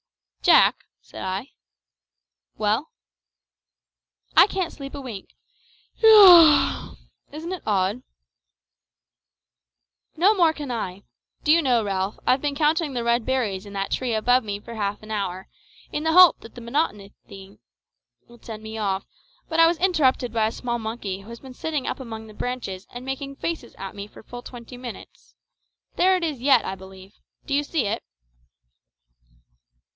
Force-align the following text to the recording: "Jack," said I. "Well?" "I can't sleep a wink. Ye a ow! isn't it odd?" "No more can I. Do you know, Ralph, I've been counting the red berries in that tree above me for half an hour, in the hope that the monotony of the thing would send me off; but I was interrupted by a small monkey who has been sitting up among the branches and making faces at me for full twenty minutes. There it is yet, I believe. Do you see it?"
"Jack," 0.41 0.85
said 0.99 1.21
I. 1.21 1.51
"Well?" 2.57 2.89
"I 4.35 4.47
can't 4.47 4.73
sleep 4.73 4.95
a 4.95 4.99
wink. 4.99 5.35
Ye 5.97 6.09
a 6.09 6.11
ow! 6.17 6.95
isn't 7.31 7.51
it 7.53 7.61
odd?" 7.67 8.01
"No 10.17 10.33
more 10.33 10.51
can 10.53 10.71
I. 10.71 11.03
Do 11.43 11.51
you 11.51 11.61
know, 11.61 11.83
Ralph, 11.83 12.17
I've 12.25 12.41
been 12.41 12.55
counting 12.55 12.93
the 12.95 13.03
red 13.03 13.23
berries 13.23 13.67
in 13.67 13.73
that 13.73 13.91
tree 13.91 14.15
above 14.15 14.43
me 14.43 14.59
for 14.59 14.73
half 14.73 15.03
an 15.03 15.11
hour, 15.11 15.47
in 15.91 16.03
the 16.03 16.13
hope 16.13 16.39
that 16.39 16.55
the 16.55 16.61
monotony 16.61 17.05
of 17.05 17.11
the 17.21 17.29
thing 17.29 17.59
would 18.27 18.43
send 18.43 18.63
me 18.63 18.79
off; 18.79 19.05
but 19.47 19.59
I 19.59 19.67
was 19.67 19.77
interrupted 19.77 20.33
by 20.33 20.47
a 20.47 20.51
small 20.51 20.79
monkey 20.79 21.19
who 21.21 21.29
has 21.29 21.39
been 21.39 21.53
sitting 21.53 21.85
up 21.85 21.99
among 21.99 22.25
the 22.25 22.33
branches 22.33 22.87
and 22.89 23.05
making 23.05 23.35
faces 23.35 23.75
at 23.77 23.93
me 23.95 24.07
for 24.07 24.23
full 24.23 24.41
twenty 24.41 24.77
minutes. 24.77 25.35
There 25.97 26.15
it 26.15 26.23
is 26.23 26.41
yet, 26.41 26.65
I 26.65 26.73
believe. 26.73 27.13
Do 27.45 27.53
you 27.53 27.63
see 27.63 27.85
it?" 27.85 28.03